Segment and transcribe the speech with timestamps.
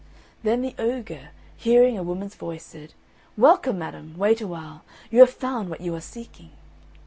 [0.41, 2.95] Then the ogre, hearing a woman's voice, said,
[3.37, 4.17] "Welcome, madam!
[4.17, 4.81] wait awhile,
[5.11, 6.49] you have found what you are seeking."